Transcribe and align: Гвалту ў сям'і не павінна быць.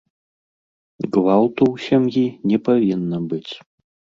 Гвалту 1.17 1.63
ў 1.73 1.75
сям'і 1.89 2.25
не 2.53 2.57
павінна 2.69 3.17
быць. 3.35 3.53